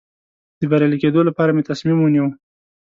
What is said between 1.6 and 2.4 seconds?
تصمیم ونیو.